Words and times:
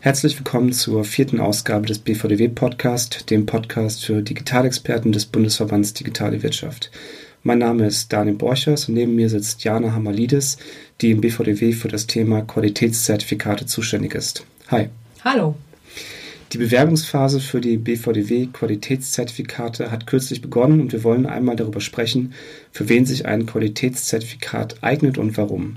Herzlich 0.00 0.38
willkommen 0.38 0.72
zur 0.72 1.02
vierten 1.02 1.40
Ausgabe 1.40 1.86
des 1.86 1.98
BVDW 1.98 2.46
Podcast, 2.46 3.30
dem 3.30 3.46
Podcast 3.46 4.04
für 4.04 4.22
Digitalexperten 4.22 5.10
des 5.10 5.26
Bundesverbands 5.26 5.92
Digitale 5.92 6.40
Wirtschaft. 6.44 6.92
Mein 7.42 7.58
Name 7.58 7.84
ist 7.84 8.12
Daniel 8.12 8.36
Borchers 8.36 8.88
und 8.88 8.94
neben 8.94 9.16
mir 9.16 9.28
sitzt 9.28 9.64
Jana 9.64 9.92
Hamalidis, 9.92 10.56
die 11.00 11.10
im 11.10 11.20
BVDW 11.20 11.72
für 11.72 11.88
das 11.88 12.06
Thema 12.06 12.42
Qualitätszertifikate 12.42 13.66
zuständig 13.66 14.14
ist. 14.14 14.44
Hi. 14.68 14.88
Hallo. 15.24 15.56
Die 16.52 16.58
Bewerbungsphase 16.58 17.40
für 17.40 17.60
die 17.60 17.76
BVDW 17.76 18.46
Qualitätszertifikate 18.52 19.90
hat 19.90 20.06
kürzlich 20.06 20.40
begonnen 20.40 20.80
und 20.80 20.92
wir 20.92 21.02
wollen 21.02 21.26
einmal 21.26 21.56
darüber 21.56 21.80
sprechen, 21.80 22.34
für 22.70 22.88
wen 22.88 23.04
sich 23.04 23.26
ein 23.26 23.46
Qualitätszertifikat 23.46 24.76
eignet 24.80 25.18
und 25.18 25.36
warum. 25.36 25.74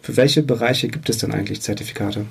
Für 0.00 0.16
welche 0.16 0.42
Bereiche 0.42 0.88
gibt 0.88 1.10
es 1.10 1.18
denn 1.18 1.32
eigentlich 1.32 1.60
Zertifikate? 1.60 2.24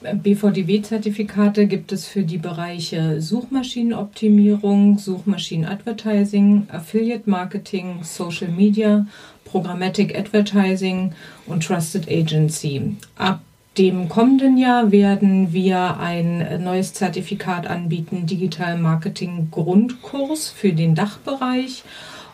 BVDW-Zertifikate 0.00 1.66
gibt 1.66 1.90
es 1.90 2.06
für 2.06 2.22
die 2.22 2.38
Bereiche 2.38 3.20
Suchmaschinenoptimierung, 3.20 4.96
Suchmaschinenadvertising, 4.96 6.68
Affiliate 6.70 7.28
Marketing, 7.28 8.04
Social 8.04 8.46
Media, 8.48 9.08
Programmatic 9.44 10.16
Advertising 10.16 11.14
und 11.46 11.64
Trusted 11.64 12.08
Agency. 12.08 12.94
Ab 13.16 13.40
dem 13.76 14.08
kommenden 14.08 14.56
Jahr 14.56 14.92
werden 14.92 15.52
wir 15.52 15.98
ein 15.98 16.62
neues 16.62 16.94
Zertifikat 16.94 17.66
anbieten, 17.66 18.26
Digital 18.26 18.78
Marketing 18.78 19.48
Grundkurs 19.50 20.48
für 20.48 20.72
den 20.72 20.94
Dachbereich. 20.94 21.82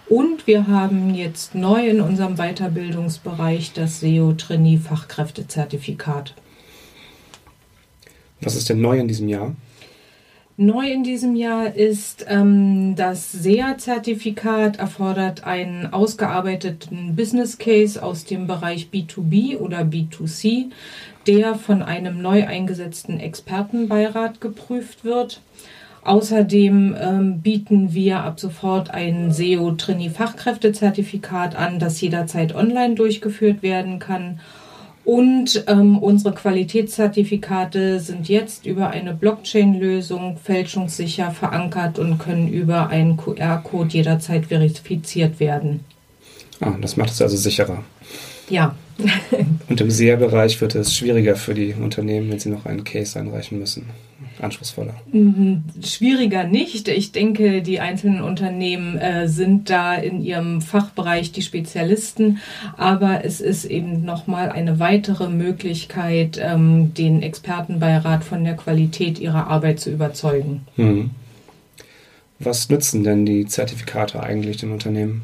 Und 0.07 0.47
wir 0.47 0.67
haben 0.67 1.15
jetzt 1.15 1.55
neu 1.55 1.89
in 1.89 2.03
unserem 2.03 2.37
Weiterbildungsbereich 2.37 3.73
das 3.73 4.01
SEO-Trainee-Fachkräftezertifikat. 4.01 6.35
Was 8.45 8.57
ist 8.57 8.69
denn 8.69 8.81
neu 8.81 8.99
in 8.99 9.09
diesem 9.09 9.29
Jahr? 9.29 9.55
Neu 10.57 10.89
in 10.89 11.03
diesem 11.03 11.35
Jahr 11.35 11.75
ist 11.75 12.27
ähm, 12.29 12.95
das 12.95 13.33
SEA-Zertifikat 13.33 14.79
erfordert 14.79 15.43
einen 15.43 15.93
ausgearbeiteten 15.93 17.17
Business 17.17 17.59
Case 17.59 18.01
aus 18.01 18.25
dem 18.25 18.47
Bereich 18.47 18.87
B2B 18.93 19.59
oder 19.59 19.81
B2C, 19.81 20.67
der 21.27 21.57
von 21.57 21.83
einem 21.83 22.23
neu 22.23 22.47
eingesetzten 22.47 23.19
Expertenbeirat 23.19 24.41
geprüft 24.41 25.05
wird. 25.05 25.41
Außerdem 26.05 26.95
ähm, 27.01 27.41
bieten 27.41 27.93
wir 27.93 28.21
ab 28.21 28.39
sofort 28.39 28.93
ein 28.93 29.33
SEO-Trainee-Fachkräftezertifikat 29.33 31.57
an, 31.57 31.81
das 31.81 32.01
jederzeit 32.01 32.55
online 32.55 32.95
durchgeführt 32.95 33.65
werden 33.65 33.99
kann 33.99 34.39
und 35.05 35.65
ähm, 35.67 35.99
unsere 35.99 36.35
Qualitätszertifikate 36.35 38.01
sind 38.01 38.29
jetzt 38.29 38.65
über 38.65 38.91
eine 38.91 39.13
Blockchain-Lösung 39.13 40.39
fälschungssicher 40.43 41.31
verankert 41.31 41.99
und 41.99 42.19
können 42.19 42.49
über 42.49 42.89
einen 42.89 43.17
QR-Code 43.17 43.91
jederzeit 43.91 44.47
verifiziert 44.47 45.41
werden. 45.41 45.81
Ah, 46.61 46.75
das 46.81 46.97
macht 46.97 47.11
es 47.11 47.21
also 47.21 47.37
sicherer. 47.37 47.85
Ja. 48.49 48.75
und 49.69 49.81
im 49.81 49.91
SEA-Bereich 49.91 50.61
wird 50.61 50.75
es 50.75 50.95
schwieriger 50.95 51.37
für 51.37 51.55
die 51.55 51.75
Unternehmen, 51.75 52.31
wenn 52.31 52.39
sie 52.39 52.51
noch 52.51 52.67
einen 52.67 52.85
Case 52.85 53.19
einreichen 53.19 53.59
müssen 53.59 53.87
anspruchsvoller? 54.41 54.95
Mhm, 55.13 55.65
schwieriger 55.85 56.45
nicht. 56.45 56.89
Ich 56.89 57.13
denke, 57.13 57.63
die 57.63 57.81
einzelnen 57.81 58.23
Unternehmen 58.23 58.97
äh, 58.99 59.29
sind 59.29 59.71
da 59.71 59.95
in 59.95 60.23
ihrem 60.23 60.61
Fachbereich 60.61 61.33
die 61.33 61.43
Spezialisten, 61.43 62.39
aber 62.77 63.25
es 63.25 63.41
ist 63.41 63.65
eben 63.65 64.05
nochmal 64.05 64.51
eine 64.51 64.79
weitere 64.79 65.29
Möglichkeit, 65.29 66.39
ähm, 66.41 66.95
den 66.95 67.23
Expertenbeirat 67.23 68.25
von 68.25 68.45
der 68.45 68.57
Qualität 68.57 69.19
ihrer 69.19 69.49
Arbeit 69.49 69.81
zu 69.81 69.91
überzeugen. 69.91 70.63
Mhm. 70.77 71.11
Was 72.39 72.69
nützen 72.69 73.05
denn 73.05 73.25
die 73.25 73.47
Zertifikate 73.47 74.23
eigentlich 74.23 74.59
den 74.59 74.73
Unternehmen? 74.73 75.23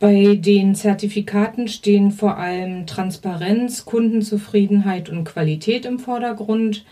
Bei 0.00 0.34
den 0.34 0.74
Zertifikaten 0.74 1.68
stehen 1.68 2.10
vor 2.10 2.38
allem 2.38 2.86
Transparenz, 2.86 3.84
Kundenzufriedenheit 3.84 5.10
und 5.10 5.24
Qualität 5.24 5.84
im 5.84 5.98
Vordergrund. 5.98 6.86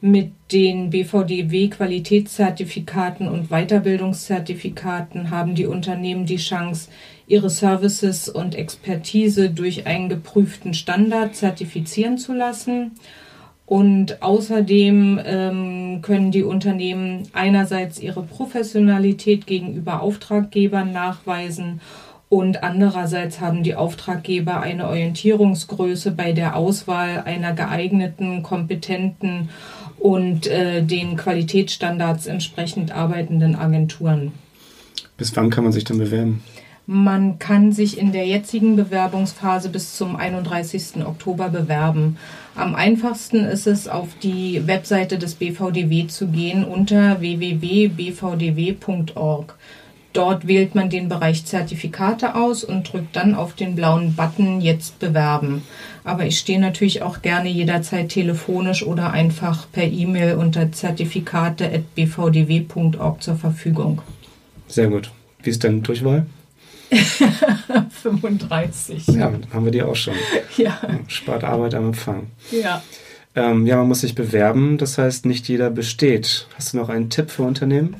Mit 0.00 0.32
den 0.50 0.88
BVDW 0.88 1.68
Qualitätszertifikaten 1.68 3.28
und 3.28 3.50
Weiterbildungszertifikaten 3.50 5.28
haben 5.28 5.54
die 5.54 5.66
Unternehmen 5.66 6.24
die 6.24 6.38
Chance, 6.38 6.88
ihre 7.26 7.50
Services 7.50 8.30
und 8.30 8.54
Expertise 8.54 9.50
durch 9.50 9.86
einen 9.86 10.08
geprüften 10.08 10.72
Standard 10.72 11.36
zertifizieren 11.36 12.16
zu 12.16 12.32
lassen. 12.32 12.92
Und 13.66 14.22
außerdem 14.22 15.20
ähm, 15.22 15.98
können 16.00 16.30
die 16.30 16.42
Unternehmen 16.42 17.28
einerseits 17.34 18.00
ihre 18.00 18.22
Professionalität 18.22 19.46
gegenüber 19.46 20.00
Auftraggebern 20.00 20.92
nachweisen 20.92 21.82
und 22.34 22.64
andererseits 22.64 23.40
haben 23.40 23.62
die 23.62 23.76
Auftraggeber 23.76 24.60
eine 24.60 24.88
Orientierungsgröße 24.88 26.10
bei 26.10 26.32
der 26.32 26.56
Auswahl 26.56 27.22
einer 27.24 27.52
geeigneten, 27.52 28.42
kompetenten 28.42 29.50
und 30.00 30.48
äh, 30.48 30.82
den 30.82 31.16
Qualitätsstandards 31.16 32.26
entsprechend 32.26 32.90
arbeitenden 32.90 33.54
Agenturen. 33.54 34.32
Bis 35.16 35.36
wann 35.36 35.48
kann 35.50 35.62
man 35.62 35.72
sich 35.72 35.84
dann 35.84 35.98
bewerben? 35.98 36.42
Man 36.86 37.38
kann 37.38 37.70
sich 37.70 37.98
in 37.98 38.10
der 38.10 38.26
jetzigen 38.26 38.74
Bewerbungsphase 38.74 39.68
bis 39.68 39.96
zum 39.96 40.16
31. 40.16 41.06
Oktober 41.06 41.50
bewerben. 41.50 42.16
Am 42.56 42.74
einfachsten 42.74 43.44
ist 43.44 43.68
es, 43.68 43.86
auf 43.86 44.08
die 44.20 44.66
Webseite 44.66 45.20
des 45.20 45.36
BVDW 45.36 46.08
zu 46.08 46.26
gehen 46.26 46.64
unter 46.64 47.20
www.bvdw.org. 47.20 47.94
Dort 50.14 50.46
wählt 50.46 50.74
man 50.76 50.88
den 50.90 51.08
Bereich 51.08 51.44
Zertifikate 51.44 52.36
aus 52.36 52.62
und 52.62 52.92
drückt 52.92 53.16
dann 53.16 53.34
auf 53.34 53.54
den 53.54 53.74
blauen 53.74 54.14
Button 54.14 54.60
Jetzt 54.60 55.00
bewerben. 55.00 55.64
Aber 56.04 56.24
ich 56.24 56.38
stehe 56.38 56.60
natürlich 56.60 57.02
auch 57.02 57.20
gerne 57.20 57.48
jederzeit 57.48 58.10
telefonisch 58.10 58.86
oder 58.86 59.10
einfach 59.10 59.66
per 59.72 59.82
E-Mail 59.84 60.36
unter 60.36 60.70
zertifikate.bvdw.org 60.70 63.22
zur 63.22 63.34
Verfügung. 63.34 64.02
Sehr 64.68 64.86
gut. 64.86 65.10
Wie 65.42 65.50
ist 65.50 65.64
deine 65.64 65.80
Durchwahl? 65.80 66.26
35. 67.90 69.08
Ja, 69.08 69.32
haben 69.52 69.64
wir 69.64 69.72
die 69.72 69.82
auch 69.82 69.96
schon. 69.96 70.14
Ja. 70.56 70.78
Spart 71.08 71.42
Arbeit 71.42 71.74
am 71.74 71.86
Empfang. 71.86 72.28
Ja. 72.52 72.84
Ähm, 73.34 73.66
ja, 73.66 73.78
man 73.78 73.88
muss 73.88 74.02
sich 74.02 74.14
bewerben, 74.14 74.78
das 74.78 74.96
heißt, 74.96 75.26
nicht 75.26 75.48
jeder 75.48 75.70
besteht. 75.70 76.46
Hast 76.54 76.72
du 76.72 76.76
noch 76.76 76.88
einen 76.88 77.10
Tipp 77.10 77.32
für 77.32 77.42
Unternehmen? 77.42 77.96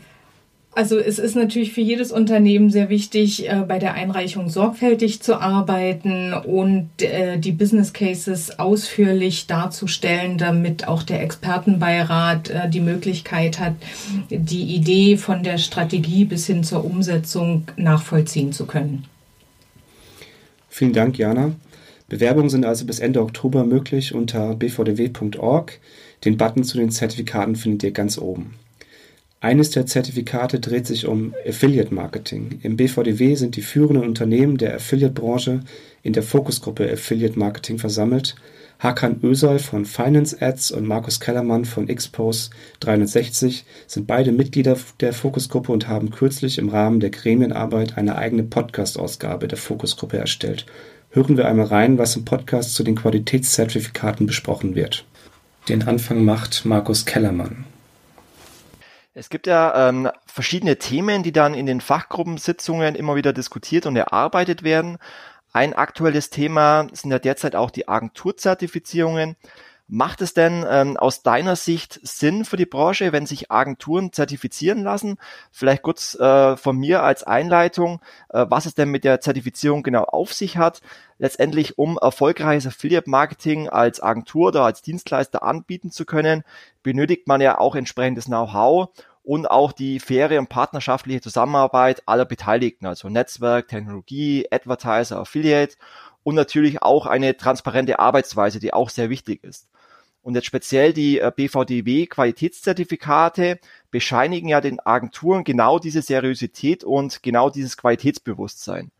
Also 0.77 0.99
es 0.99 1.21
ist 1.21 1.37
natürlich 1.37 1.73
für 1.73 1.81
jedes 1.81 2.11
Unternehmen 2.11 2.69
sehr 2.69 2.89
wichtig, 2.89 3.49
äh, 3.49 3.65
bei 3.67 3.79
der 3.79 3.95
Einreichung 3.95 4.49
sorgfältig 4.49 5.23
zu 5.23 5.41
arbeiten 5.41 6.35
und 6.35 6.91
äh, 7.01 7.39
die 7.39 7.53
Business 7.53 7.93
Cases 7.93 8.59
ausführlich 8.59 9.47
darzustellen, 9.47 10.37
damit 10.37 10.89
auch 10.89 11.05
der 11.05 11.23
Expertenbeirat 11.23 12.51
äh, 12.51 12.69
die 12.69 12.81
Möglichkeit 12.81 13.61
hat, 13.61 13.75
die 14.31 14.75
Idee 14.75 15.17
von 15.17 15.45
der 15.45 15.59
Strategie 15.59 16.25
bis 16.25 16.47
hin 16.47 16.65
zur 16.65 16.85
Umsetzung 16.85 17.67
nachvollziehen 17.77 18.53
zu 18.53 18.67
können. 18.67 19.05
Vielen 20.69 20.93
Dank, 20.93 21.19
Jana. 21.19 21.53
Bewerbungen 22.09 22.51
sind 22.51 22.65
also 22.65 22.85
bis 22.85 22.99
Ende 22.99 23.23
Oktober 23.23 23.65
möglich 23.65 24.13
unter 24.13 24.57
bvdw.org. 24.57 25.79
Den 26.25 26.37
Button 26.37 26.65
zu 26.65 26.79
den 26.79 26.91
Zertifikaten 26.91 27.55
findet 27.55 27.85
ihr 27.85 27.91
ganz 27.93 28.19
oben. 28.19 28.55
Eines 29.45 29.69
der 29.69 29.85
Zertifikate 29.85 30.59
dreht 30.59 30.87
sich 30.87 31.07
um 31.07 31.35
Affiliate 31.47 31.95
Marketing. 31.95 32.61
Im 32.63 32.79
BVDW 32.79 33.35
sind 33.35 33.57
die 33.57 33.61
führenden 33.61 34.03
Unternehmen 34.03 34.57
der 34.57 34.75
Affiliate-Branche 34.75 35.61
in 36.03 36.15
der 36.15 36.23
Fokusgruppe 36.23 36.91
Affiliate 36.91 37.39
Marketing 37.39 37.79
versammelt. 37.79 38.37
Hakan 38.79 39.21
Özal 39.23 39.59
von 39.59 39.85
Finance 39.85 40.41
Ads 40.41 40.71
und 40.71 40.87
Markus 40.87 41.21
Kellermann 41.21 41.67
von 41.67 41.89
Xpose 41.89 42.49
360 42.81 43.67
sind 43.87 44.07
beide 44.07 44.33
Mitglieder 44.33 44.79
der 45.01 45.13
Fokusgruppe 45.13 45.73
und 45.73 45.89
haben 45.89 46.11
kürzlich 46.11 46.57
im 46.57 46.71
Rahmen 46.71 47.01
der 47.01 47.11
Gremienarbeit 47.11 47.99
eine 47.99 48.17
eigene 48.17 48.45
Podcast-Ausgabe 48.45 49.47
der 49.47 49.59
Fokusgruppe 49.59 50.17
erstellt. 50.17 50.65
Hören 51.11 51.37
wir 51.37 51.47
einmal 51.47 51.67
rein, 51.67 51.99
was 51.99 52.17
im 52.17 52.25
Podcast 52.25 52.75
zu 52.75 52.83
den 52.83 52.97
Qualitätszertifikaten 52.97 54.25
besprochen 54.25 54.75
wird. 54.75 55.05
Den 55.69 55.83
Anfang 55.83 56.25
macht 56.25 56.65
Markus 56.65 57.05
Kellermann. 57.05 57.67
Es 59.17 59.29
gibt 59.29 59.47
ja 59.47 59.89
ähm, 59.89 60.11
verschiedene 60.27 60.77
Themen, 60.77 61.23
die 61.23 61.31
dann 61.31 61.55
in 61.55 61.67
den 61.67 61.81
Fachgruppensitzungen 61.81 62.97
immer 62.97 63.15
wieder 63.15 63.33
diskutiert 63.33 63.87
und 63.87 63.95
erarbeitet 63.95 64.65
werden. 64.65 64.99
Ein 65.53 65.73
aktuelles 65.73 66.31
Thema 66.31 66.89
sind 66.93 67.13
ja 67.13 67.21
derzeit 67.21 67.55
auch 67.55 67.71
die 67.71 67.87
Agenturzertifizierungen. 67.87 69.37
Macht 69.87 70.23
es 70.23 70.33
denn 70.33 70.65
ähm, 70.67 70.97
aus 70.97 71.23
deiner 71.23 71.57
Sicht 71.57 72.01
Sinn 72.03 72.47
für 72.47 72.57
die 72.57 72.65
Branche, 72.65 73.13
wenn 73.13 73.27
sich 73.27 73.51
Agenturen 73.51 74.13
zertifizieren 74.13 74.83
lassen? 74.83 75.19
Vielleicht 75.51 75.83
kurz 75.83 76.15
äh, 76.15 76.57
von 76.57 76.79
mir 76.79 77.03
als 77.03 77.23
Einleitung, 77.23 78.01
äh, 78.31 78.47
was 78.49 78.65
es 78.65 78.75
denn 78.75 78.89
mit 78.89 79.05
der 79.05 79.21
Zertifizierung 79.21 79.83
genau 79.83 80.05
auf 80.05 80.33
sich 80.33 80.57
hat. 80.57 80.81
Letztendlich, 81.19 81.77
um 81.77 81.99
erfolgreiches 82.01 82.67
Affiliate-Marketing 82.69 83.69
als 83.69 84.03
Agentur 84.03 84.49
oder 84.49 84.63
als 84.63 84.81
Dienstleister 84.81 85.43
anbieten 85.43 85.91
zu 85.91 86.07
können, 86.07 86.45
benötigt 86.83 87.29
man 87.29 87.43
ja 87.43 87.59
auch 87.59 87.77
entsprechendes 87.77 88.25
Know-how 88.25 88.89
und 89.23 89.51
auch 89.51 89.73
die 89.73 90.01
faire 90.01 90.39
und 90.39 90.49
partnerschaftliche 90.49 91.21
Zusammenarbeit 91.21 92.03
aller 92.07 92.27
Beteiligten, 92.27 92.87
also 92.87 93.09
Netzwerk, 93.09 93.69
Technologie, 93.69 94.47
Advertiser, 94.51 95.19
Affiliate 95.19 95.77
und 96.25 96.35
natürlich 96.35 96.83
auch 96.83 97.07
eine 97.07 97.37
transparente 97.37 98.01
Arbeitsweise, 98.01 98.59
die 98.59 98.75
auch 98.75 98.91
sehr 98.91 99.11
wichtig 99.11 99.45
ist. 99.45 99.69
Und 100.23 100.35
jetzt 100.35 100.47
speziell 100.47 100.95
die 100.95 101.21
äh, 101.21 101.31
BVDW 101.35 102.07
Qualitätszertifikate 102.07 103.61
bescheinigen 103.91 104.49
ja 104.49 104.61
den 104.63 104.81
Agenturen 104.81 105.45
genau 105.45 105.79
diese 105.79 106.01
Seriosität 106.01 106.83
und 106.83 107.23
genau 107.23 107.51
dieses 107.51 107.77
Qualitätsbewusstsein. 107.77 108.91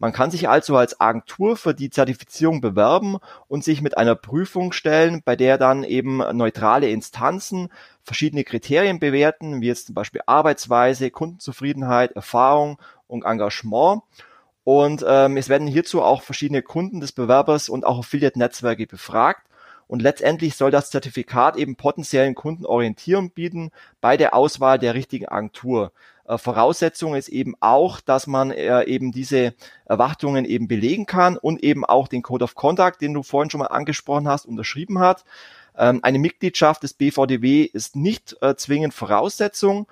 Man 0.00 0.12
kann 0.12 0.32
sich 0.32 0.48
also 0.48 0.76
als 0.76 1.00
Agentur 1.00 1.56
für 1.56 1.72
die 1.72 1.90
Zertifizierung 1.90 2.60
bewerben 2.60 3.18
und 3.46 3.62
sich 3.62 3.80
mit 3.80 3.96
einer 3.96 4.16
Prüfung 4.16 4.72
stellen, 4.72 5.22
bei 5.24 5.36
der 5.36 5.56
dann 5.56 5.84
eben 5.84 6.18
neutrale 6.36 6.88
Instanzen 6.88 7.68
verschiedene 8.02 8.42
Kriterien 8.42 8.98
bewerten, 8.98 9.60
wie 9.60 9.68
jetzt 9.68 9.86
zum 9.86 9.94
Beispiel 9.94 10.22
Arbeitsweise, 10.26 11.10
Kundenzufriedenheit, 11.10 12.12
Erfahrung 12.12 12.78
und 13.06 13.24
Engagement. 13.24 14.02
Und 14.64 15.04
ähm, 15.06 15.36
es 15.36 15.48
werden 15.48 15.66
hierzu 15.66 16.02
auch 16.02 16.22
verschiedene 16.22 16.62
Kunden 16.62 17.00
des 17.00 17.12
Bewerbers 17.12 17.68
und 17.68 17.84
auch 17.84 17.98
Affiliate-Netzwerke 17.98 18.86
befragt. 18.86 19.46
Und 19.86 20.00
letztendlich 20.00 20.56
soll 20.56 20.70
das 20.70 20.90
Zertifikat 20.90 21.56
eben 21.56 21.76
potenziellen 21.76 22.34
Kunden 22.34 22.64
Orientierung 22.64 23.30
bieten 23.30 23.70
bei 24.00 24.16
der 24.16 24.34
Auswahl 24.34 24.78
der 24.78 24.94
richtigen 24.94 25.28
Agentur. 25.28 25.92
Äh, 26.26 26.38
Voraussetzung 26.38 27.14
ist 27.14 27.28
eben 27.28 27.54
auch, 27.60 28.00
dass 28.00 28.26
man 28.26 28.50
äh, 28.50 28.84
eben 28.84 29.12
diese 29.12 29.54
Erwartungen 29.84 30.46
eben 30.46 30.68
belegen 30.68 31.04
kann 31.04 31.36
und 31.36 31.62
eben 31.62 31.84
auch 31.84 32.08
den 32.08 32.22
Code 32.22 32.44
of 32.44 32.54
Conduct, 32.54 33.00
den 33.00 33.12
du 33.12 33.22
vorhin 33.22 33.50
schon 33.50 33.60
mal 33.60 33.66
angesprochen 33.66 34.28
hast, 34.28 34.46
unterschrieben 34.46 34.98
hat. 34.98 35.24
Ähm, 35.76 36.00
eine 36.02 36.18
Mitgliedschaft 36.18 36.82
des 36.82 36.94
BVDW 36.94 37.64
ist 37.64 37.96
nicht 37.96 38.36
äh, 38.40 38.54
zwingend 38.56 38.94
Voraussetzung 38.94 39.86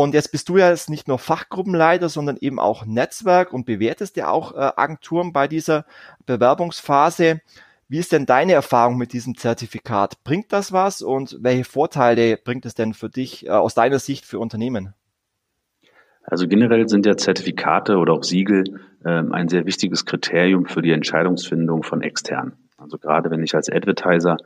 und 0.00 0.14
jetzt 0.14 0.32
bist 0.32 0.48
du 0.48 0.56
ja 0.56 0.70
jetzt 0.70 0.88
nicht 0.88 1.06
nur 1.06 1.18
Fachgruppenleiter, 1.18 2.08
sondern 2.08 2.38
eben 2.40 2.58
auch 2.58 2.86
Netzwerk 2.86 3.52
und 3.52 3.66
bewertest 3.66 4.16
ja 4.16 4.30
auch 4.30 4.54
äh, 4.54 4.70
Agenturen 4.74 5.34
bei 5.34 5.48
dieser 5.48 5.84
Bewerbungsphase. 6.24 7.42
Wie 7.88 7.98
ist 7.98 8.10
denn 8.10 8.24
deine 8.24 8.54
Erfahrung 8.54 8.96
mit 8.96 9.12
diesem 9.12 9.36
Zertifikat? 9.36 10.24
Bringt 10.24 10.50
das 10.50 10.72
was 10.72 11.02
und 11.02 11.36
welche 11.42 11.64
Vorteile 11.64 12.38
bringt 12.38 12.64
es 12.64 12.74
denn 12.74 12.94
für 12.94 13.10
dich 13.10 13.44
äh, 13.44 13.50
aus 13.50 13.74
deiner 13.74 13.98
Sicht 13.98 14.24
für 14.24 14.38
Unternehmen? 14.38 14.94
Also 16.22 16.48
generell 16.48 16.88
sind 16.88 17.04
ja 17.04 17.18
Zertifikate 17.18 17.98
oder 17.98 18.14
auch 18.14 18.22
Siegel 18.22 18.80
ähm, 19.04 19.34
ein 19.34 19.48
sehr 19.48 19.66
wichtiges 19.66 20.06
Kriterium 20.06 20.64
für 20.64 20.80
die 20.80 20.92
Entscheidungsfindung 20.92 21.82
von 21.82 22.00
externen. 22.00 22.54
Also 22.78 22.96
gerade 22.96 23.30
wenn 23.30 23.42
ich 23.42 23.54
als 23.54 23.68
Advertiser 23.68 24.38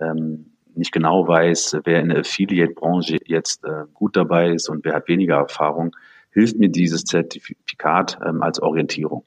ähm, 0.00 0.53
nicht 0.76 0.92
genau 0.92 1.26
weiß, 1.26 1.78
wer 1.84 2.00
in 2.00 2.08
der 2.08 2.20
Affiliate-Branche 2.20 3.18
jetzt 3.26 3.64
äh, 3.64 3.84
gut 3.92 4.16
dabei 4.16 4.50
ist 4.50 4.68
und 4.68 4.84
wer 4.84 4.94
hat 4.94 5.08
weniger 5.08 5.36
Erfahrung, 5.36 5.94
hilft 6.30 6.58
mir 6.58 6.68
dieses 6.68 7.04
Zertifikat 7.04 8.18
ähm, 8.24 8.42
als 8.42 8.60
Orientierung. 8.60 9.24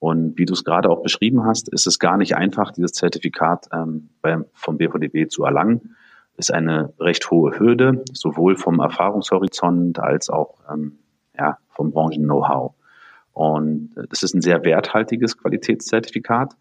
Und 0.00 0.38
wie 0.38 0.44
du 0.44 0.52
es 0.52 0.64
gerade 0.64 0.90
auch 0.90 1.02
beschrieben 1.02 1.44
hast, 1.44 1.68
ist 1.72 1.86
es 1.86 1.98
gar 1.98 2.16
nicht 2.16 2.36
einfach, 2.36 2.70
dieses 2.72 2.92
Zertifikat 2.92 3.68
ähm, 3.72 4.10
beim, 4.22 4.44
vom 4.52 4.78
BVDW 4.78 5.26
zu 5.26 5.44
erlangen. 5.44 5.96
Ist 6.36 6.52
eine 6.52 6.92
recht 7.00 7.30
hohe 7.30 7.58
Hürde, 7.58 8.04
sowohl 8.12 8.56
vom 8.56 8.78
Erfahrungshorizont 8.78 9.98
als 9.98 10.30
auch 10.30 10.54
ähm, 10.72 10.98
ja, 11.36 11.58
vom 11.70 11.90
Branchen-Know-how. 11.90 12.74
Und 13.32 13.96
äh, 13.96 14.04
das 14.08 14.22
ist 14.22 14.34
ein 14.34 14.42
sehr 14.42 14.64
werthaltiges 14.64 15.36
Qualitätszertifikat. 15.36 16.54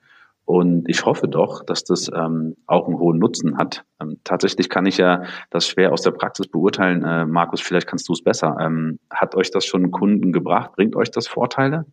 Und 0.47 0.87
ich 0.87 1.05
hoffe 1.05 1.27
doch, 1.27 1.65
dass 1.65 1.83
das 1.83 2.09
ähm, 2.15 2.55
auch 2.67 2.87
einen 2.87 2.97
hohen 2.99 3.19
Nutzen 3.19 3.57
hat. 3.57 3.83
Ähm, 4.01 4.21
tatsächlich 4.23 4.69
kann 4.69 4.85
ich 4.85 4.95
ja 4.95 5.23
das 5.49 5.67
schwer 5.67 5.91
aus 5.91 6.03
der 6.03 6.11
Praxis 6.11 6.47
beurteilen. 6.47 7.03
Äh, 7.03 7.25
Markus, 7.25 7.59
vielleicht 7.59 7.85
kannst 7.85 8.07
du 8.07 8.13
es 8.13 8.23
besser. 8.23 8.55
Ähm, 8.61 8.97
hat 9.11 9.35
euch 9.35 9.51
das 9.51 9.65
schon 9.65 9.91
Kunden 9.91 10.31
gebracht? 10.31 10.71
Bringt 10.77 10.95
euch 10.95 11.11
das 11.11 11.27
Vorteile? 11.27 11.85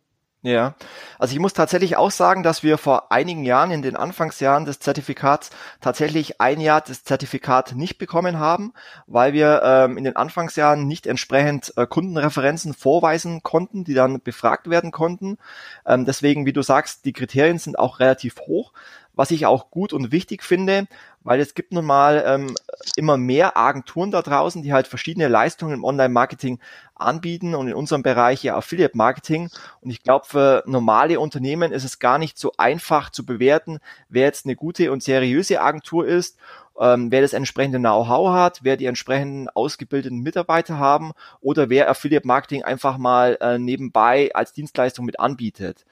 Ja, 0.45 0.75
also 1.17 1.33
ich 1.33 1.39
muss 1.39 1.53
tatsächlich 1.53 1.97
auch 1.97 2.11
sagen, 2.11 2.43
dass 2.43 2.61
wir 2.61 2.77
vor 2.77 3.11
einigen 3.11 3.45
Jahren 3.45 3.71
in 3.71 3.81
den 3.81 3.95
Anfangsjahren 3.95 4.63
des 4.63 4.77
Zertifikats 4.77 5.49
tatsächlich 5.81 6.39
ein 6.39 6.61
Jahr 6.61 6.81
das 6.81 7.03
Zertifikat 7.03 7.73
nicht 7.73 7.97
bekommen 7.97 8.37
haben, 8.37 8.71
weil 9.07 9.33
wir 9.33 9.63
ähm, 9.63 9.97
in 9.97 10.03
den 10.03 10.15
Anfangsjahren 10.15 10.87
nicht 10.87 11.07
entsprechend 11.07 11.73
äh, 11.77 11.87
Kundenreferenzen 11.87 12.75
vorweisen 12.75 13.41
konnten, 13.41 13.85
die 13.85 13.95
dann 13.95 14.21
befragt 14.21 14.69
werden 14.69 14.91
konnten. 14.91 15.39
Ähm, 15.83 16.05
deswegen, 16.05 16.45
wie 16.45 16.53
du 16.53 16.61
sagst, 16.61 17.05
die 17.05 17.13
Kriterien 17.13 17.57
sind 17.57 17.79
auch 17.79 17.99
relativ 17.99 18.35
hoch 18.41 18.71
was 19.15 19.31
ich 19.31 19.45
auch 19.45 19.71
gut 19.71 19.93
und 19.93 20.11
wichtig 20.11 20.43
finde, 20.43 20.87
weil 21.25 21.41
es 21.41 21.55
gibt 21.55 21.73
nun 21.73 21.83
mal 21.83 22.23
ähm, 22.25 22.55
immer 22.95 23.17
mehr 23.17 23.57
Agenturen 23.57 24.11
da 24.11 24.21
draußen, 24.21 24.61
die 24.61 24.71
halt 24.71 24.87
verschiedene 24.87 25.27
Leistungen 25.27 25.73
im 25.73 25.83
Online-Marketing 25.83 26.59
anbieten 26.93 27.55
und 27.55 27.67
in 27.67 27.73
unserem 27.73 28.03
Bereich 28.03 28.43
ja 28.43 28.55
Affiliate-Marketing. 28.55 29.49
Und 29.81 29.89
ich 29.89 30.03
glaube, 30.03 30.25
für 30.25 30.63
normale 30.65 31.19
Unternehmen 31.19 31.73
ist 31.73 31.83
es 31.83 31.99
gar 31.99 32.19
nicht 32.19 32.37
so 32.37 32.53
einfach 32.57 33.09
zu 33.09 33.25
bewerten, 33.25 33.79
wer 34.07 34.23
jetzt 34.23 34.45
eine 34.45 34.55
gute 34.55 34.91
und 34.93 35.03
seriöse 35.03 35.59
Agentur 35.59 36.07
ist 36.07 36.37
ähm, 36.79 37.11
wer 37.11 37.21
das 37.21 37.33
entsprechende 37.33 37.79
Know-how 37.79 38.33
hat, 38.33 38.59
wer 38.63 38.77
die 38.77 38.85
entsprechenden 38.85 39.49
ausgebildeten 39.49 40.19
Mitarbeiter 40.19 40.77
haben 40.77 41.13
oder 41.41 41.69
wer 41.69 41.89
Affiliate 41.89 42.27
Marketing 42.27 42.63
einfach 42.63 42.97
mal 42.97 43.37
äh, 43.41 43.57
nebenbei 43.57 44.29
als 44.33 44.53
Dienstleistung 44.53 45.05
mit 45.05 45.19
anbietet. 45.19 45.85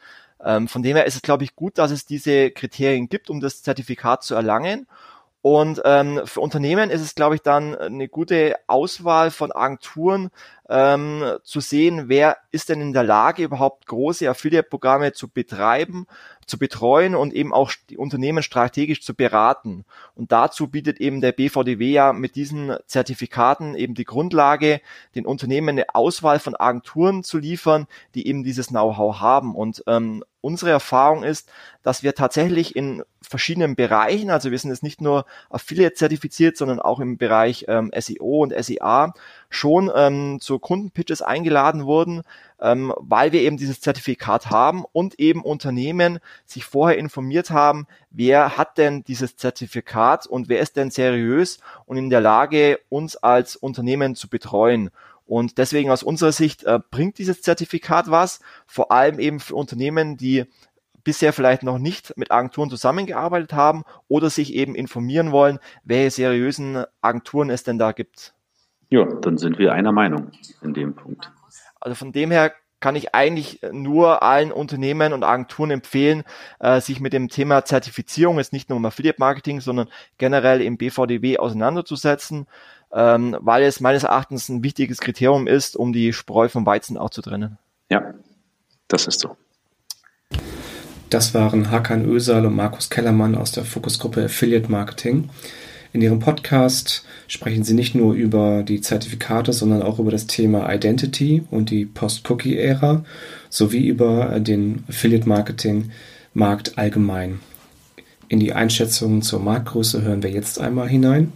Ähm, 0.43 0.67
von 0.67 0.83
dem 0.83 0.95
her 0.95 1.05
ist 1.05 1.15
es, 1.15 1.21
glaube 1.21 1.45
ich, 1.45 1.55
gut, 1.55 1.77
dass 1.77 1.91
es 1.91 2.05
diese 2.05 2.51
Kriterien 2.51 3.07
gibt, 3.07 3.29
um 3.29 3.39
das 3.39 3.63
Zertifikat 3.63 4.23
zu 4.23 4.35
erlangen. 4.35 4.87
Und 5.43 5.81
ähm, 5.83 6.21
für 6.23 6.39
Unternehmen 6.39 6.89
ist 6.89 7.01
es, 7.01 7.15
glaube 7.15 7.35
ich, 7.35 7.41
dann 7.41 7.75
eine 7.75 8.07
gute 8.07 8.55
Auswahl 8.67 9.29
von 9.29 9.51
Agenturen 9.51 10.31
ähm, 10.69 11.23
zu 11.43 11.59
sehen, 11.59 12.07
wer 12.07 12.37
ist 12.51 12.69
denn 12.69 12.81
in 12.81 12.93
der 12.93 13.03
Lage, 13.03 13.43
überhaupt 13.43 13.85
große 13.85 14.29
Affiliate-Programme 14.29 15.13
zu 15.13 15.27
betreiben, 15.27 16.07
zu 16.45 16.57
betreuen 16.57 17.15
und 17.15 17.33
eben 17.33 17.53
auch 17.53 17.71
die 17.89 17.97
Unternehmen 17.97 18.43
strategisch 18.43 19.01
zu 19.01 19.13
beraten. 19.13 19.85
Und 20.15 20.31
dazu 20.31 20.67
bietet 20.67 20.99
eben 20.99 21.21
der 21.21 21.31
BVDW 21.31 21.91
ja 21.91 22.13
mit 22.13 22.35
diesen 22.35 22.75
Zertifikaten 22.87 23.75
eben 23.75 23.93
die 23.93 24.05
Grundlage, 24.05 24.81
den 25.15 25.25
Unternehmen 25.25 25.69
eine 25.69 25.95
Auswahl 25.95 26.39
von 26.39 26.55
Agenturen 26.55 27.23
zu 27.23 27.37
liefern, 27.37 27.87
die 28.15 28.27
eben 28.27 28.43
dieses 28.43 28.67
Know-how 28.67 29.19
haben. 29.19 29.55
Und 29.55 29.83
ähm, 29.87 30.23
unsere 30.41 30.71
Erfahrung 30.71 31.23
ist, 31.23 31.49
dass 31.83 32.03
wir 32.03 32.15
tatsächlich 32.15 32.75
in 32.75 33.03
verschiedenen 33.21 33.75
Bereichen, 33.75 34.29
also 34.29 34.51
wir 34.51 34.59
sind 34.59 34.71
jetzt 34.71 34.83
nicht 34.83 35.01
nur 35.01 35.25
Affiliate 35.49 35.95
zertifiziert, 35.95 36.57
sondern 36.57 36.79
auch 36.79 36.99
im 36.99 37.17
Bereich 37.17 37.65
ähm, 37.69 37.91
SEO 37.97 38.43
und 38.43 38.53
SEA 38.53 39.13
schon 39.55 39.91
ähm, 39.95 40.39
zu 40.39 40.59
Kundenpitches 40.59 41.21
eingeladen 41.21 41.85
wurden, 41.85 42.23
ähm, 42.59 42.93
weil 42.97 43.31
wir 43.31 43.41
eben 43.41 43.57
dieses 43.57 43.81
Zertifikat 43.81 44.49
haben 44.49 44.83
und 44.91 45.19
eben 45.19 45.43
Unternehmen 45.43 46.19
sich 46.45 46.65
vorher 46.65 46.97
informiert 46.97 47.51
haben, 47.51 47.87
wer 48.09 48.57
hat 48.57 48.77
denn 48.77 49.03
dieses 49.03 49.37
Zertifikat 49.37 50.25
und 50.27 50.49
wer 50.49 50.59
ist 50.59 50.75
denn 50.75 50.91
seriös 50.91 51.59
und 51.85 51.97
in 51.97 52.09
der 52.09 52.21
Lage, 52.21 52.79
uns 52.89 53.15
als 53.15 53.55
Unternehmen 53.55 54.15
zu 54.15 54.27
betreuen. 54.27 54.89
Und 55.25 55.57
deswegen 55.57 55.89
aus 55.89 56.03
unserer 56.03 56.31
Sicht 56.31 56.63
äh, 56.63 56.79
bringt 56.91 57.17
dieses 57.17 57.41
Zertifikat 57.41 58.11
was, 58.11 58.39
vor 58.67 58.91
allem 58.91 59.19
eben 59.19 59.39
für 59.39 59.55
Unternehmen, 59.55 60.17
die 60.17 60.45
bisher 61.03 61.33
vielleicht 61.33 61.63
noch 61.63 61.77
nicht 61.77 62.17
mit 62.17 62.31
Agenturen 62.31 62.69
zusammengearbeitet 62.69 63.53
haben 63.53 63.83
oder 64.07 64.29
sich 64.29 64.53
eben 64.53 64.75
informieren 64.75 65.31
wollen, 65.31 65.59
welche 65.83 66.11
seriösen 66.11 66.85
Agenturen 67.01 67.49
es 67.49 67.63
denn 67.63 67.77
da 67.77 67.91
gibt. 67.91 68.33
Ja, 68.93 69.05
dann 69.05 69.37
sind 69.37 69.57
wir 69.57 69.73
einer 69.73 69.91
Meinung 69.91 70.31
in 70.61 70.73
dem 70.75 70.93
Punkt. 70.93 71.31
Also 71.81 71.95
von 71.95 72.11
dem 72.11 72.29
her 72.29 72.51
kann 72.79 72.95
ich 72.95 73.15
eigentlich 73.15 73.61
nur 73.71 74.21
allen 74.21 74.51
Unternehmen 74.51 75.13
und 75.13 75.23
Agenturen 75.23 75.71
empfehlen, 75.71 76.23
äh, 76.59 76.79
sich 76.79 76.99
mit 76.99 77.13
dem 77.13 77.29
Thema 77.29 77.65
Zertifizierung, 77.65 78.37
jetzt 78.37 78.53
nicht 78.53 78.69
nur 78.69 78.77
im 78.77 78.85
Affiliate 78.85 79.19
Marketing, 79.19 79.61
sondern 79.61 79.87
generell 80.17 80.61
im 80.61 80.77
BVDW 80.77 81.39
auseinanderzusetzen 81.39 82.45
ähm, 82.93 83.35
weil 83.41 83.63
es 83.63 83.79
meines 83.79 84.03
Erachtens 84.03 84.49
ein 84.49 84.63
wichtiges 84.63 84.99
Kriterium 84.99 85.47
ist, 85.47 85.75
um 85.75 85.93
die 85.93 86.13
Spreu 86.13 86.47
vom 86.47 86.65
Weizen 86.65 86.95
auch 86.97 87.09
zu 87.09 87.23
trennen. 87.23 87.57
Ja, 87.89 88.13
das 88.87 89.07
ist 89.07 89.19
so. 89.19 89.35
Das 91.09 91.33
waren 91.33 91.71
Hakan 91.71 92.05
Ösal 92.05 92.45
und 92.45 92.55
Markus 92.55 92.89
Kellermann 92.89 93.35
aus 93.35 93.51
der 93.51 93.65
Fokusgruppe 93.65 94.25
Affiliate 94.25 94.71
Marketing. 94.71 95.29
In 95.93 96.01
ihrem 96.01 96.17
Podcast 96.17 97.05
sprechen 97.27 97.63
sie 97.63 97.75
nicht 97.75 97.93
nur 97.93 98.15
über 98.15 98.63
die 98.63 98.81
Zertifikate, 98.81 99.53
sondern 99.53 99.83
auch 99.83 99.99
über 99.99 100.09
das 100.09 100.25
Thema 100.25 100.73
Identity 100.73 101.43
und 101.51 101.69
die 101.69 101.85
Post-Cookie-Ära 101.85 103.05
sowie 103.49 103.87
über 103.87 104.39
den 104.39 104.83
Affiliate 104.89 105.29
Marketing 105.29 105.91
Markt 106.33 106.79
allgemein. 106.79 107.41
In 108.27 108.39
die 108.39 108.53
Einschätzungen 108.53 109.21
zur 109.21 109.39
Marktgröße 109.39 110.01
hören 110.01 110.23
wir 110.23 110.31
jetzt 110.31 110.59
einmal 110.59 110.89
hinein. 110.89 111.31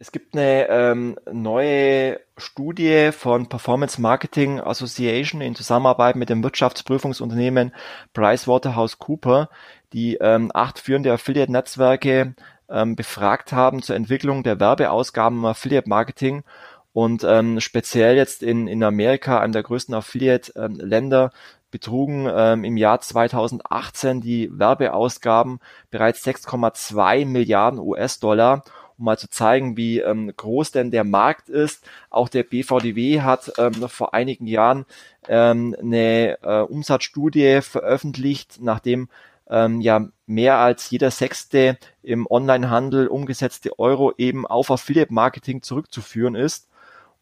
Es 0.00 0.10
gibt 0.10 0.34
eine 0.36 0.68
ähm, 0.68 1.16
neue 1.32 2.18
Studie 2.36 3.10
von 3.12 3.48
Performance 3.48 4.00
Marketing 4.00 4.58
Association 4.58 5.40
in 5.40 5.54
Zusammenarbeit 5.54 6.16
mit 6.16 6.30
dem 6.30 6.42
Wirtschaftsprüfungsunternehmen 6.42 7.72
PricewaterhouseCooper, 8.12 9.50
die 9.92 10.16
ähm, 10.20 10.50
acht 10.52 10.80
führende 10.80 11.12
Affiliate-Netzwerke 11.12 12.34
ähm, 12.70 12.96
befragt 12.96 13.52
haben 13.52 13.82
zur 13.82 13.96
Entwicklung 13.96 14.42
der 14.42 14.60
Werbeausgaben 14.60 15.38
im 15.38 15.44
Affiliate-Marketing 15.44 16.44
und 16.92 17.24
ähm, 17.24 17.60
speziell 17.60 18.16
jetzt 18.16 18.42
in, 18.42 18.66
in 18.66 18.82
Amerika, 18.82 19.40
einem 19.40 19.52
der 19.52 19.62
größten 19.62 19.94
Affiliate-Länder, 19.94 21.32
betrugen 21.70 22.26
ähm, 22.34 22.64
im 22.64 22.76
Jahr 22.78 23.00
2018 23.00 24.22
die 24.22 24.50
Werbeausgaben 24.50 25.60
bereits 25.90 26.26
6,2 26.26 27.26
Milliarden 27.26 27.78
US-Dollar 27.78 28.62
um 28.98 29.04
mal 29.04 29.18
zu 29.18 29.30
zeigen, 29.30 29.76
wie 29.76 30.00
ähm, 30.00 30.32
groß 30.36 30.72
denn 30.72 30.90
der 30.90 31.04
Markt 31.04 31.48
ist. 31.48 31.84
Auch 32.10 32.28
der 32.28 32.42
BVDW 32.42 33.20
hat 33.20 33.52
ähm, 33.56 33.88
vor 33.88 34.12
einigen 34.12 34.46
Jahren 34.46 34.86
ähm, 35.28 35.74
eine 35.80 36.38
äh, 36.42 36.60
Umsatzstudie 36.62 37.60
veröffentlicht, 37.62 38.58
nachdem 38.60 39.08
ähm, 39.50 39.80
ja 39.80 40.08
mehr 40.26 40.58
als 40.58 40.90
jeder 40.90 41.10
sechste 41.10 41.78
im 42.02 42.26
Onlinehandel 42.28 43.06
umgesetzte 43.06 43.78
Euro 43.78 44.12
eben 44.18 44.46
auf 44.46 44.70
Affiliate 44.70 45.12
Marketing 45.12 45.62
zurückzuführen 45.62 46.34
ist. 46.34 46.68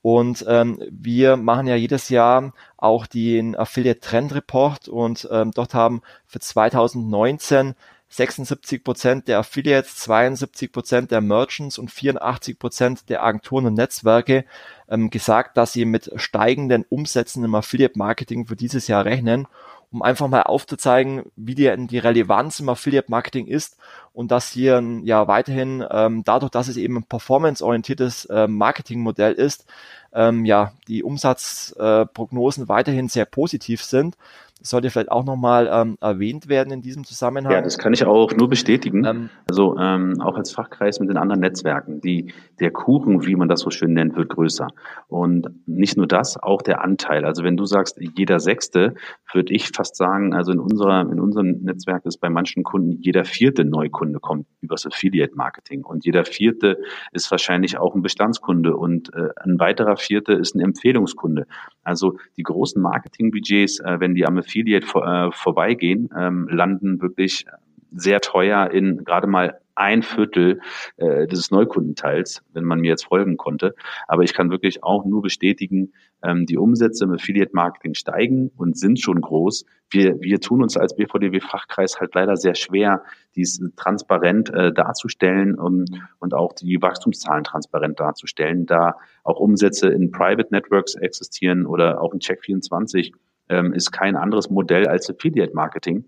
Und 0.02 0.44
ähm, 0.46 0.80
wir 0.90 1.36
machen 1.36 1.66
ja 1.66 1.74
jedes 1.74 2.10
Jahr 2.10 2.52
auch 2.76 3.06
den 3.06 3.56
Affiliate 3.56 4.00
Trend 4.00 4.34
Report 4.34 4.88
und 4.88 5.28
ähm, 5.32 5.50
dort 5.52 5.74
haben 5.74 6.02
für 6.26 6.38
2019 6.38 7.74
76 8.08 8.84
Prozent 8.84 9.28
der 9.28 9.38
Affiliates, 9.38 9.96
72 9.96 10.70
Prozent 10.70 11.10
der 11.10 11.20
Merchants 11.20 11.76
und 11.78 11.90
84 11.90 12.58
Prozent 12.58 13.08
der 13.08 13.24
Agenturen 13.24 13.66
und 13.66 13.74
Netzwerke 13.74 14.44
ähm, 14.88 15.10
gesagt, 15.10 15.56
dass 15.56 15.72
sie 15.72 15.84
mit 15.84 16.10
steigenden 16.14 16.84
Umsätzen 16.88 17.44
im 17.44 17.54
Affiliate-Marketing 17.54 18.46
für 18.46 18.56
dieses 18.56 18.86
Jahr 18.86 19.04
rechnen, 19.04 19.48
um 19.96 20.02
einfach 20.02 20.28
mal 20.28 20.42
aufzuzeigen, 20.42 21.22
wie 21.36 21.54
die, 21.54 21.74
die 21.86 21.96
Relevanz 21.96 22.60
im 22.60 22.68
Affiliate-Marketing 22.68 23.46
ist 23.46 23.78
und 24.12 24.30
dass 24.30 24.50
hier 24.50 24.82
ja 25.04 25.26
weiterhin 25.26 25.82
ähm, 25.90 26.22
dadurch, 26.22 26.50
dass 26.50 26.68
es 26.68 26.76
eben 26.76 26.98
ein 26.98 27.04
performance-orientiertes 27.04 28.26
äh, 28.26 28.46
Marketingmodell 28.46 29.32
ist, 29.32 29.64
ähm, 30.12 30.44
ja 30.44 30.72
die 30.86 31.02
Umsatzprognosen 31.02 32.64
äh, 32.64 32.68
weiterhin 32.68 33.08
sehr 33.08 33.24
positiv 33.24 33.82
sind 33.82 34.18
sollte 34.62 34.90
vielleicht 34.90 35.10
auch 35.10 35.24
nochmal 35.24 35.68
ähm, 35.70 35.96
erwähnt 36.00 36.48
werden 36.48 36.72
in 36.72 36.80
diesem 36.80 37.04
Zusammenhang. 37.04 37.52
Ja, 37.52 37.60
das 37.60 37.78
kann 37.78 37.92
ich 37.92 38.04
auch 38.04 38.32
nur 38.32 38.48
bestätigen. 38.48 39.04
Ähm, 39.04 39.30
also 39.48 39.76
ähm, 39.78 40.20
auch 40.20 40.36
als 40.36 40.50
Fachkreis 40.52 40.98
mit 40.98 41.08
den 41.08 41.16
anderen 41.16 41.40
Netzwerken. 41.40 42.00
Die, 42.00 42.32
der 42.58 42.70
Kuchen, 42.70 43.26
wie 43.26 43.36
man 43.36 43.48
das 43.48 43.60
so 43.60 43.70
schön 43.70 43.92
nennt, 43.92 44.16
wird 44.16 44.30
größer. 44.30 44.68
Und 45.08 45.48
nicht 45.66 45.96
nur 45.96 46.06
das, 46.06 46.36
auch 46.42 46.62
der 46.62 46.82
Anteil. 46.82 47.24
Also 47.24 47.44
wenn 47.44 47.56
du 47.56 47.66
sagst, 47.66 48.00
jeder 48.16 48.40
Sechste, 48.40 48.94
würde 49.32 49.52
ich 49.52 49.68
fast 49.68 49.96
sagen, 49.96 50.34
also 50.34 50.52
in 50.52 50.58
unserer, 50.58 51.02
in 51.02 51.20
unserem 51.20 51.62
Netzwerk 51.62 52.06
ist 52.06 52.18
bei 52.18 52.30
manchen 52.30 52.62
Kunden 52.62 52.98
jeder 53.00 53.24
vierte 53.24 53.64
Neukunde 53.64 54.20
kommt 54.20 54.46
übers 54.60 54.86
Affiliate 54.86 55.36
Marketing. 55.36 55.84
Und 55.84 56.04
jeder 56.04 56.24
vierte 56.24 56.78
ist 57.12 57.30
wahrscheinlich 57.30 57.78
auch 57.78 57.94
ein 57.94 58.02
Bestandskunde 58.02 58.76
und 58.76 59.12
äh, 59.14 59.28
ein 59.42 59.58
weiterer 59.58 59.96
vierte 59.96 60.32
ist 60.32 60.54
ein 60.54 60.60
Empfehlungskunde. 60.60 61.46
Also 61.82 62.16
die 62.36 62.42
großen 62.42 62.80
Marketingbudgets, 62.80 63.80
äh, 63.80 64.00
wenn 64.00 64.14
die 64.14 64.26
am 64.26 64.38
Affiliate 64.46 64.86
vor, 64.86 65.06
äh, 65.06 65.32
vorbeigehen, 65.32 66.10
ähm, 66.16 66.48
landen 66.50 67.02
wirklich 67.02 67.46
sehr 67.92 68.20
teuer 68.20 68.70
in 68.70 69.04
gerade 69.04 69.26
mal 69.26 69.60
ein 69.76 70.02
Viertel 70.02 70.60
äh, 70.96 71.26
des 71.26 71.50
Neukundenteils, 71.50 72.42
wenn 72.52 72.64
man 72.64 72.80
mir 72.80 72.88
jetzt 72.88 73.04
folgen 73.04 73.36
konnte. 73.36 73.74
Aber 74.08 74.22
ich 74.22 74.32
kann 74.32 74.50
wirklich 74.50 74.82
auch 74.82 75.04
nur 75.04 75.20
bestätigen, 75.20 75.92
ähm, 76.22 76.46
die 76.46 76.56
Umsätze 76.56 77.04
im 77.04 77.12
Affiliate-Marketing 77.12 77.94
steigen 77.94 78.50
und 78.56 78.78
sind 78.78 78.98
schon 78.98 79.20
groß. 79.20 79.66
Wir, 79.90 80.18
wir 80.20 80.40
tun 80.40 80.62
uns 80.62 80.78
als 80.78 80.96
BVDW-Fachkreis 80.96 82.00
halt 82.00 82.14
leider 82.14 82.36
sehr 82.36 82.54
schwer, 82.54 83.02
dies 83.36 83.60
transparent 83.76 84.48
äh, 84.48 84.72
darzustellen 84.72 85.54
um, 85.58 85.84
und 86.18 86.32
auch 86.32 86.54
die 86.54 86.80
Wachstumszahlen 86.80 87.44
transparent 87.44 88.00
darzustellen, 88.00 88.64
da 88.64 88.96
auch 89.24 89.38
Umsätze 89.38 89.88
in 89.88 90.10
Private 90.10 90.48
Networks 90.52 90.94
existieren 90.94 91.66
oder 91.66 92.00
auch 92.00 92.14
in 92.14 92.20
Check24 92.20 93.12
ähm, 93.48 93.72
ist 93.72 93.92
kein 93.92 94.16
anderes 94.16 94.50
Modell 94.50 94.86
als 94.86 95.10
Affiliate 95.10 95.54
Marketing. 95.54 96.04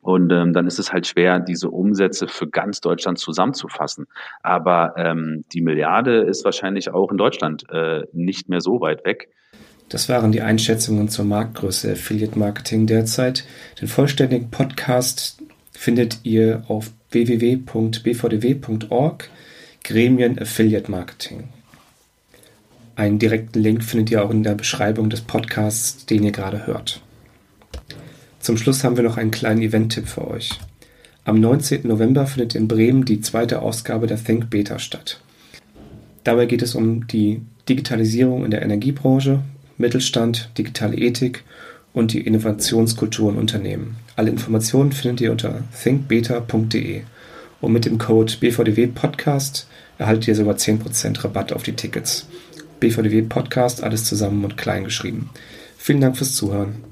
Und 0.00 0.32
ähm, 0.32 0.52
dann 0.52 0.66
ist 0.66 0.78
es 0.78 0.92
halt 0.92 1.06
schwer, 1.06 1.40
diese 1.40 1.70
Umsätze 1.70 2.28
für 2.28 2.48
ganz 2.48 2.80
Deutschland 2.80 3.18
zusammenzufassen. 3.18 4.06
Aber 4.42 4.94
ähm, 4.96 5.44
die 5.52 5.60
Milliarde 5.60 6.22
ist 6.22 6.44
wahrscheinlich 6.44 6.90
auch 6.90 7.10
in 7.10 7.18
Deutschland 7.18 7.64
äh, 7.70 8.04
nicht 8.12 8.48
mehr 8.48 8.60
so 8.60 8.80
weit 8.80 9.04
weg. 9.04 9.28
Das 9.88 10.08
waren 10.08 10.32
die 10.32 10.42
Einschätzungen 10.42 11.08
zur 11.08 11.24
Marktgröße 11.24 11.92
Affiliate 11.92 12.38
Marketing 12.38 12.86
derzeit. 12.86 13.44
Den 13.80 13.88
vollständigen 13.88 14.50
Podcast 14.50 15.42
findet 15.72 16.20
ihr 16.24 16.62
auf 16.68 16.92
www.bvdw.org 17.10 17.70
Gremien 19.84 20.38
Affiliate 20.38 20.90
Marketing. 20.90 21.48
Einen 22.98 23.20
direkten 23.20 23.60
Link 23.60 23.84
findet 23.84 24.10
ihr 24.10 24.24
auch 24.24 24.30
in 24.32 24.42
der 24.42 24.56
Beschreibung 24.56 25.08
des 25.08 25.20
Podcasts, 25.20 26.04
den 26.06 26.24
ihr 26.24 26.32
gerade 26.32 26.66
hört. 26.66 27.00
Zum 28.40 28.56
Schluss 28.56 28.82
haben 28.82 28.96
wir 28.96 29.04
noch 29.04 29.16
einen 29.16 29.30
kleinen 29.30 29.62
Event-Tipp 29.62 30.08
für 30.08 30.26
euch. 30.26 30.50
Am 31.24 31.38
19. 31.38 31.86
November 31.86 32.26
findet 32.26 32.56
in 32.56 32.66
Bremen 32.66 33.04
die 33.04 33.20
zweite 33.20 33.62
Ausgabe 33.62 34.08
der 34.08 34.20
Think 34.20 34.50
Beta 34.50 34.80
statt. 34.80 35.20
Dabei 36.24 36.46
geht 36.46 36.60
es 36.60 36.74
um 36.74 37.06
die 37.06 37.40
Digitalisierung 37.68 38.44
in 38.44 38.50
der 38.50 38.62
Energiebranche, 38.62 39.44
Mittelstand, 39.76 40.50
digitale 40.58 40.96
Ethik 40.96 41.44
und 41.92 42.12
die 42.12 42.22
Innovationskultur 42.22 43.30
in 43.30 43.38
Unternehmen. 43.38 43.94
Alle 44.16 44.30
Informationen 44.30 44.90
findet 44.90 45.20
ihr 45.20 45.30
unter 45.30 45.62
thinkbeta.de 45.84 47.02
und 47.60 47.72
mit 47.72 47.84
dem 47.84 47.98
Code 47.98 48.32
BVDW 48.40 48.88
Podcast 48.88 49.68
erhaltet 49.98 50.26
ihr 50.26 50.34
sogar 50.34 50.56
10% 50.56 51.22
Rabatt 51.22 51.52
auf 51.52 51.62
die 51.62 51.74
Tickets. 51.74 52.26
BVDW 52.80 53.22
Podcast, 53.22 53.82
alles 53.82 54.04
zusammen 54.04 54.44
und 54.44 54.56
klein 54.56 54.84
geschrieben. 54.84 55.30
Vielen 55.76 56.00
Dank 56.00 56.16
fürs 56.16 56.34
Zuhören. 56.34 56.84